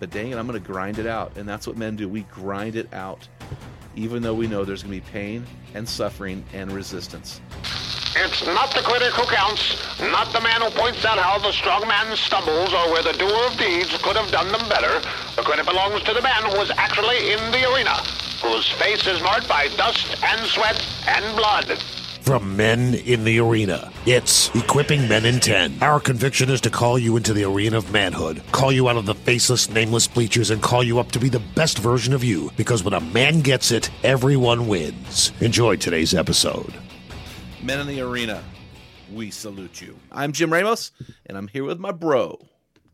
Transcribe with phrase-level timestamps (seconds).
[0.00, 1.36] But dang it, I'm going to grind it out.
[1.36, 2.08] And that's what men do.
[2.08, 3.28] We grind it out,
[3.94, 7.40] even though we know there's going to be pain and suffering and resistance.
[8.16, 11.86] It's not the critic who counts, not the man who points out how the strong
[11.86, 14.98] man stumbles or where the doer of deeds could have done them better.
[15.36, 17.94] The credit belongs to the man who is actually in the arena,
[18.42, 21.78] whose face is marked by dust and sweat and blood.
[22.30, 25.78] From Men in the Arena, it's Equipping Men in 10.
[25.82, 29.04] Our conviction is to call you into the arena of manhood, call you out of
[29.04, 32.52] the faceless, nameless bleachers, and call you up to be the best version of you.
[32.56, 35.32] Because when a man gets it, everyone wins.
[35.40, 36.72] Enjoy today's episode.
[37.60, 38.44] Men in the Arena,
[39.12, 39.98] we salute you.
[40.12, 40.92] I'm Jim Ramos,
[41.26, 42.38] and I'm here with my bro,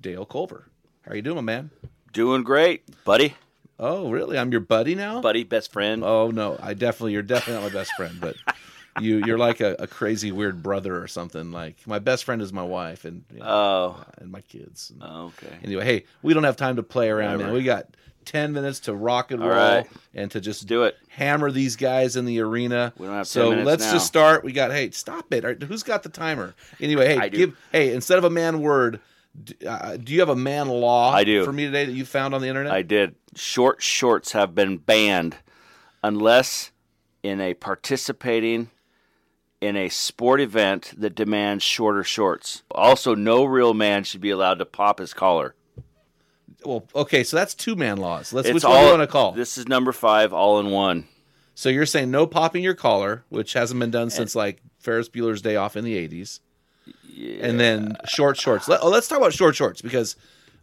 [0.00, 0.68] Dale Culver.
[1.02, 1.70] How are you doing, my man?
[2.12, 3.34] Doing great, buddy.
[3.80, 4.38] Oh, really?
[4.38, 5.20] I'm your buddy now?
[5.20, 6.04] Buddy, best friend.
[6.04, 8.36] Oh no, I definitely you're definitely not my best friend, but
[9.00, 11.50] you you're like a, a crazy weird brother or something.
[11.52, 14.90] Like my best friend is my wife and you know, Oh, and my kids.
[14.90, 15.58] And okay.
[15.64, 17.52] Anyway, hey, we don't have time to play around, man.
[17.52, 17.86] We got
[18.24, 19.86] ten minutes to rock and All roll right.
[20.14, 20.96] and to just Do it.
[21.08, 22.92] hammer these guys in the arena.
[22.96, 23.92] We don't have 10 so let's now.
[23.92, 24.44] just start.
[24.44, 25.44] We got hey, stop it.
[25.44, 26.54] Right, Who's got the timer?
[26.80, 27.36] Anyway, hey, do.
[27.36, 29.00] give hey instead of a man word.
[29.42, 31.12] d- Uh, do you have a man law?
[31.12, 31.44] I do.
[31.44, 32.72] for me today that you found on the internet.
[32.72, 33.14] I did.
[33.34, 35.36] Short shorts have been banned
[36.02, 36.70] unless
[37.22, 38.70] in a participating
[39.60, 42.62] in a sport event that demands shorter shorts.
[42.70, 45.54] Also, no real man should be allowed to pop his collar.
[46.64, 48.32] well, okay, so that's two man laws.
[48.32, 49.32] Let's It's which all one do you want to call?
[49.32, 51.06] This is number five, all in one.
[51.54, 55.40] So you're saying no popping your collar, which hasn't been done since like Ferris Bueller's
[55.40, 56.40] Day Off in the '80s,
[57.40, 58.68] and then short shorts.
[58.68, 60.16] Let, let's talk about short shorts because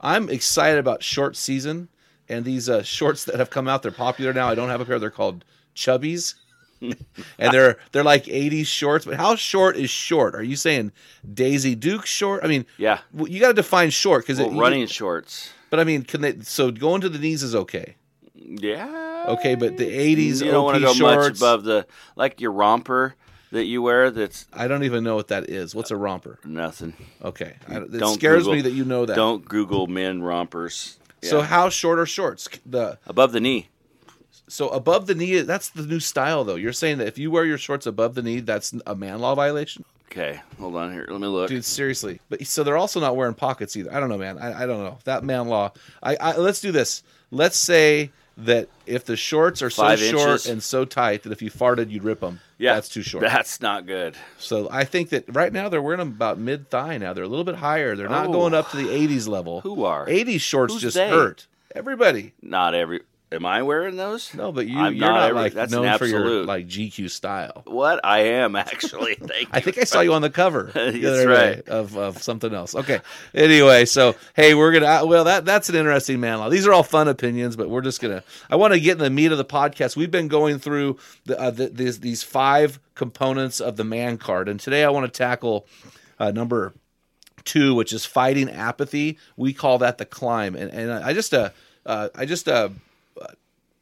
[0.00, 1.88] I'm excited about short season
[2.28, 3.82] and these uh, shorts that have come out.
[3.82, 4.48] They're popular now.
[4.48, 4.98] I don't have a pair.
[4.98, 5.44] They're called
[5.74, 6.34] Chubbies,
[6.80, 9.04] and they're they're like '80s shorts.
[9.04, 10.34] But how short is short?
[10.34, 10.92] Are you saying
[11.34, 12.44] Daisy Duke short?
[12.44, 13.00] I mean, Yeah.
[13.16, 15.50] you got to define short because Well, running shorts.
[15.70, 16.38] But I mean, can they?
[16.40, 17.96] So going to the knees is okay.
[18.34, 19.24] Yeah.
[19.28, 21.28] Okay, but the '80s You don't want to go shorts.
[21.28, 23.14] much above the like your romper
[23.52, 24.10] that you wear.
[24.10, 25.74] That's I don't even know what that is.
[25.74, 26.38] What's a romper?
[26.44, 26.94] nothing.
[27.22, 29.16] Okay, I, it Don't scares Google- me that you know that.
[29.16, 30.98] Don't Google men rompers.
[31.22, 32.48] So how short are shorts?
[32.64, 33.68] The above the knee?
[34.48, 35.40] So above the knee.
[35.40, 36.54] That's the new style, though.
[36.56, 39.34] You're saying that if you wear your shorts above the knee, that's a man law
[39.34, 41.06] violation, Okay, hold on here.
[41.08, 41.48] Let me look.
[41.50, 41.64] dude.
[41.66, 42.20] Seriously.
[42.30, 43.92] But so they're also not wearing pockets either.
[43.94, 44.38] I don't know, man.
[44.38, 45.72] I, I don't know that man law.
[46.02, 47.02] I, I let's do this.
[47.30, 50.46] Let's say that if the shorts are so Five short inches?
[50.46, 52.40] and so tight that if you farted, you'd rip them.
[52.56, 53.22] yeah, that's too short.
[53.22, 54.14] That's not good.
[54.38, 56.96] So I think that right now they're wearing them about mid thigh.
[56.98, 57.94] Now they're a little bit higher.
[57.94, 58.32] They're not Oh.
[58.32, 59.60] going up to the '80s level.
[59.60, 60.06] Who are?
[60.06, 61.10] 80s shorts Who's just they?
[61.10, 62.32] hurt everybody.
[62.40, 63.00] Not every.
[63.30, 64.32] Am I wearing those?
[64.32, 67.62] No, but you I'm you're not, every- like that's known for your like GQ style.
[67.66, 69.14] What I am actually.
[69.20, 69.48] Thank you.
[69.52, 71.68] I think I saw you on the cover the That's right.
[71.68, 72.74] of, of something else.
[72.74, 73.00] Okay.
[73.34, 76.48] Anyway, so hey, we're gonna uh, well that that's an interesting man law.
[76.48, 78.22] These are all fun opinions, but we're just gonna.
[78.48, 79.94] I want to get in the meat of the podcast.
[79.94, 80.96] We've been going through
[81.26, 85.04] the, uh, the, these these five components of the man card, and today I want
[85.04, 85.66] to tackle
[86.18, 86.72] uh, number
[87.44, 89.18] two, which is fighting apathy.
[89.36, 91.50] We call that the climb, and and I just uh,
[91.84, 92.70] uh I just uh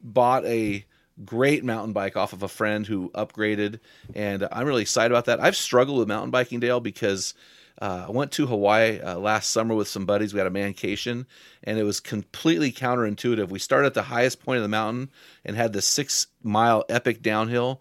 [0.00, 0.84] bought a
[1.24, 3.80] great mountain bike off of a friend who upgraded,
[4.14, 5.41] and I'm really excited about that.
[5.41, 7.34] I've struggled with mountain biking, Dale, because
[7.80, 10.33] uh, I went to Hawaii uh, last summer with some buddies.
[10.33, 11.27] We had a mancation,
[11.65, 13.48] and it was completely counterintuitive.
[13.48, 15.10] We started at the highest point of the mountain
[15.44, 17.80] and had this six mile epic downhill.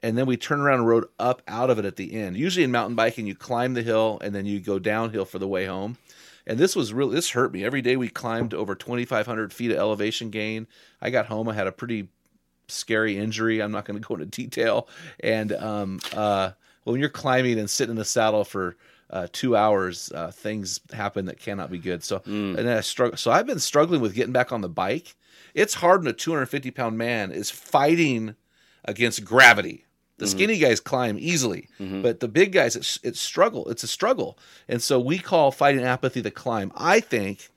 [0.00, 2.36] And then we turned around and rode up out of it at the end.
[2.36, 5.48] Usually in mountain biking, you climb the hill and then you go downhill for the
[5.48, 5.98] way home.
[6.48, 7.64] And this was really this hurt me.
[7.64, 10.66] Every day we climbed over 2,500 feet of elevation gain.
[11.00, 11.48] I got home.
[11.48, 12.08] I had a pretty
[12.68, 13.62] scary injury.
[13.62, 14.88] I'm not going to go into detail.
[15.20, 16.52] And um, uh,
[16.84, 18.76] when you're climbing and sitting in the saddle for
[19.10, 22.02] uh, two hours, uh, things happen that cannot be good.
[22.02, 22.22] So
[22.56, 23.16] and then I struggle.
[23.18, 25.16] So I've been struggling with getting back on the bike.
[25.54, 28.36] It's hard when a 250 pound man is fighting
[28.84, 29.84] against gravity.
[30.18, 33.68] The skinny guys climb easily, but the big guys, it's it's struggle.
[33.70, 34.36] It's a struggle,
[34.68, 36.72] and so we call fighting apathy the climb.
[36.76, 37.48] I think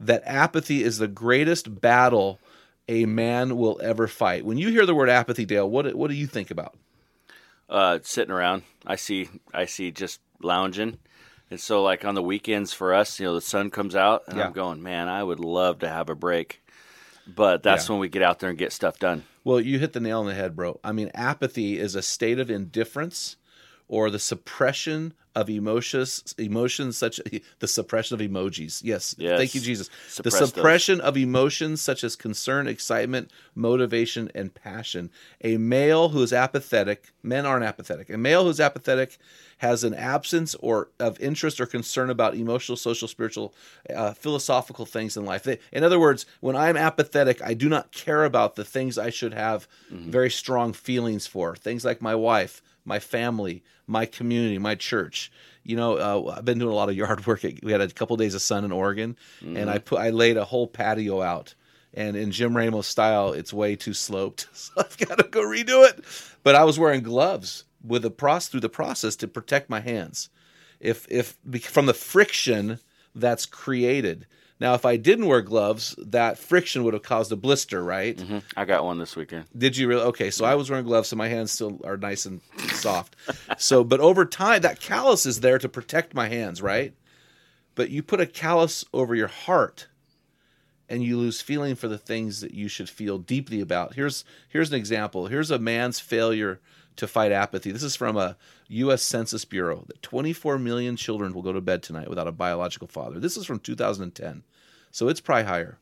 [0.00, 2.38] that apathy is the greatest battle
[2.88, 4.44] a man will ever fight.
[4.44, 6.74] When you hear the word apathy, Dale, what what do you think about?
[7.68, 8.62] uh, sitting around.
[8.84, 10.98] I see, I see just lounging.
[11.52, 14.38] And so, like on the weekends for us, you know, the sun comes out, and
[14.38, 14.46] Yeah.
[14.46, 16.62] I'm going, man, I would love to have a break.
[17.34, 17.92] But that's Yeah.
[17.94, 19.24] when we get out there and get stuff done.
[19.44, 20.80] Well, you hit the nail on the head, bro.
[20.84, 23.36] I mean, apathy is a state of indifference
[23.90, 27.20] or the suppression of emotions, emotions such
[27.60, 28.80] the suppression of emojis.
[28.84, 29.36] Yes, Yes.
[29.38, 29.88] thank you, Jesus.
[30.08, 30.48] Suppress the those.
[30.50, 35.10] suppression of emotions such as concern, excitement, motivation, and passion.
[35.42, 38.10] A male who is apathetic, men aren't apathetic.
[38.10, 39.18] A male who's apathetic
[39.58, 43.54] has an absence or of interest or concern about emotional, social, spiritual,
[43.94, 45.42] uh, philosophical things in life.
[45.44, 49.10] They, in other words, when I'm apathetic, I do not care about the things I
[49.10, 51.54] should have very strong feelings for.
[51.56, 55.30] Things like my wife, my family, my community, my church.
[55.62, 57.44] You know, uh, I've been doing a lot of yard work.
[57.62, 60.44] We had a couple days of sun in Oregon, and I put I laid a
[60.44, 61.54] whole patio out.
[61.92, 65.88] And in Jim Ramos style, it's way too sloped, so I've got to go redo
[65.88, 66.04] it.
[66.42, 70.30] But I was wearing gloves with the process through the process to protect my hands,
[70.78, 72.78] if if from the friction
[73.14, 74.26] that's created.
[74.60, 78.16] Now, if I didn't wear gloves, that friction would have caused a blister, right?
[78.16, 78.42] Mhm.
[78.56, 79.46] I got one this weekend.
[79.56, 80.02] Did you really?
[80.02, 82.40] Okay, so I was wearing gloves, so my hands still are nice and
[82.74, 83.16] soft.
[83.58, 86.92] so, but over time, that callus is there to protect my hands, right?
[87.74, 89.86] But you put a callus over your heart,
[90.90, 93.94] and you lose feeling for the things that you should feel deeply about.
[93.94, 95.28] Here's here's an example.
[95.28, 96.60] Here's a man's failure
[96.96, 97.70] to fight apathy.
[97.70, 98.36] This is from a
[98.68, 99.00] U.S.
[99.02, 103.18] Census Bureau that 24 million children will go to bed tonight without a biological father.
[103.18, 104.42] This is from 2010,
[104.90, 105.78] so it's probably higher.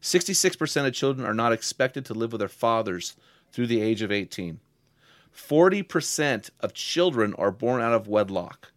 [0.00, 3.14] 66% of children are not expected to live with their fathers
[3.52, 4.60] through the age of 18.
[5.34, 8.72] 40% of children are born out of wedlock.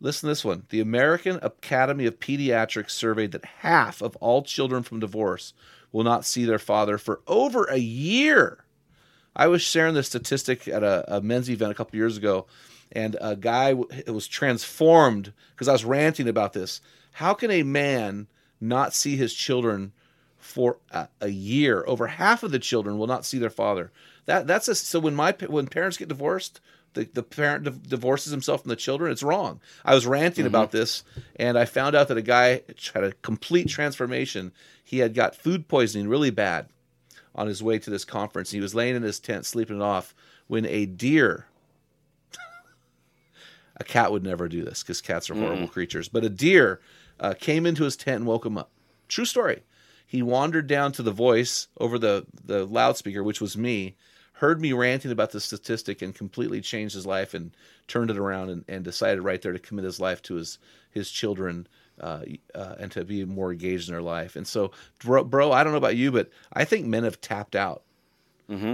[0.00, 0.64] Listen to this one.
[0.68, 5.54] The American Academy of Pediatrics surveyed that half of all children from divorce
[5.92, 8.64] will not see their father for over a year.
[9.34, 12.46] I was sharing this statistic at a, a men's event a couple years ago,
[12.90, 16.80] and a guy was transformed because I was ranting about this.
[17.12, 18.26] How can a man
[18.62, 19.92] not see his children
[20.38, 21.84] for a, a year?
[21.86, 23.90] Over half of the children will not see their father.
[24.26, 26.60] That that's a, so when my when parents get divorced,
[26.94, 29.12] the, the parent div- divorces himself from the children.
[29.12, 29.60] It's wrong.
[29.84, 30.78] I was ranting about mm-hmm.
[30.78, 31.04] this,
[31.36, 32.62] and I found out that a guy
[32.94, 34.52] had a complete transformation.
[34.84, 36.68] He had got food poisoning really bad
[37.34, 38.50] on his way to this conference.
[38.50, 40.14] He was laying in his tent, sleeping it off,
[40.48, 41.46] when a deer,
[43.76, 45.72] a cat would never do this because cats are horrible mm.
[45.72, 46.80] creatures, but a deer
[47.22, 48.70] uh, came into his tent and woke him up.
[49.08, 49.62] True story.
[50.06, 53.96] He wandered down to the voice over the, the loudspeaker, which was me,
[54.34, 57.52] heard me ranting about the statistic and completely changed his life and
[57.86, 60.58] turned it around and, and decided right there to commit his life to his,
[60.90, 61.66] his children
[62.00, 62.22] uh,
[62.54, 64.34] uh, and to be more engaged in their life.
[64.36, 67.54] And so, bro, bro, I don't know about you, but I think men have tapped
[67.54, 67.82] out.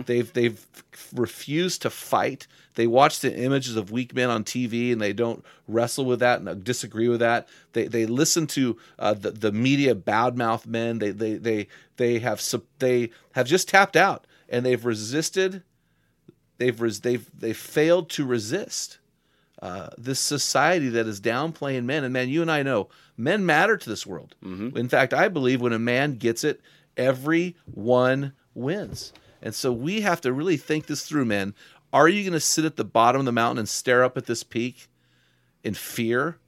[0.03, 0.67] They've they've
[1.15, 2.49] refused to fight.
[2.75, 6.41] They watch the images of weak men on TV and they don't wrestle with that
[6.41, 7.47] and disagree with that.
[7.75, 10.99] They they listen to uh, the the media badmouth men.
[10.99, 12.43] They they they they have
[12.81, 15.63] they have just tapped out and they've resisted.
[16.57, 18.99] They've res- they've they've failed to resist
[19.63, 22.03] uh, this society that is downplaying men.
[22.03, 24.35] And man, you and I know men matter to this world.
[24.77, 26.61] In fact, I believe when a man gets it,
[26.97, 29.13] everyone wins.
[29.43, 31.55] And so we have to really think this through, man.
[31.93, 34.27] Are you going to sit at the bottom of the mountain and stare up at
[34.27, 34.89] this peak
[35.65, 36.39] in fear?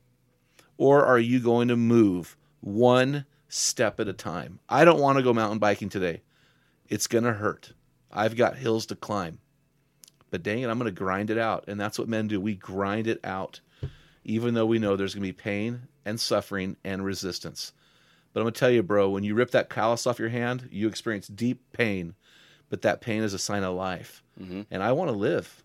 [0.76, 4.60] Or are you going to move one step at a time?
[4.68, 6.22] I don't want to go mountain biking today.
[6.88, 7.72] It's going to hurt.
[8.12, 9.38] I've got hills to climb.
[10.30, 11.64] But dang it, I'm going to grind it out.
[11.68, 12.40] And that's what men do.
[12.40, 13.60] We grind it out,
[14.24, 17.72] even though we know there's going to be pain and suffering and resistance.
[18.32, 20.68] But I'm going to tell you, bro, when you rip that callus off your hand,
[20.70, 22.14] you experience deep pain.
[22.70, 24.22] But that pain is a sign of life.
[24.70, 25.62] And I want to live.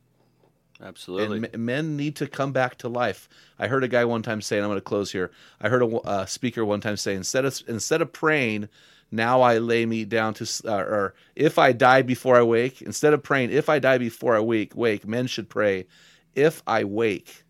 [0.81, 1.49] Absolutely.
[1.53, 3.29] And men need to come back to life.
[3.57, 5.31] I heard a guy one time say, and I'm going to close here.
[5.61, 8.67] I heard a uh, speaker one time say, instead of instead of praying,
[9.11, 13.13] now I lay me down to, uh, or if I die before I wake, instead
[13.13, 15.87] of praying, if I die before I wake, wake, men should pray,
[16.33, 17.43] if I wake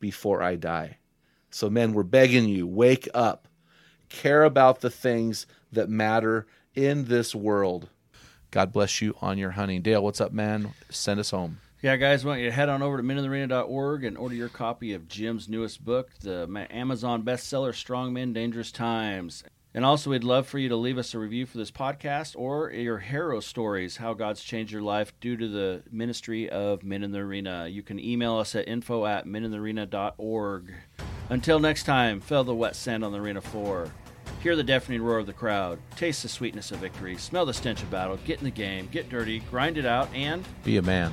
[0.00, 0.98] before I die.
[1.50, 3.48] So, men, we're begging you, wake up,
[4.08, 7.88] care about the things that matter in this world.
[8.52, 9.82] God bless you on your hunting.
[9.82, 10.72] Dale, what's up, man?
[10.88, 11.58] Send us home.
[11.82, 15.08] Yeah, guys, want you to head on over to meninthearena.org and order your copy of
[15.08, 19.42] Jim's newest book, the Amazon bestseller Strong Men, Dangerous Times.
[19.74, 22.70] And also, we'd love for you to leave us a review for this podcast or
[22.70, 27.10] your hero stories, how God's changed your life due to the ministry of Men in
[27.10, 27.66] the Arena.
[27.66, 30.74] You can email us at info at meninthearena.org.
[31.30, 33.90] Until next time, feel the wet sand on the arena floor.
[34.42, 35.78] Hear the deafening roar of the crowd.
[35.94, 37.16] Taste the sweetness of victory.
[37.16, 38.18] Smell the stench of battle.
[38.24, 38.88] Get in the game.
[38.90, 39.38] Get dirty.
[39.38, 40.12] Grind it out.
[40.12, 41.12] And Be a man.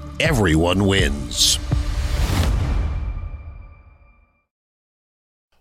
[0.21, 1.57] everyone wins.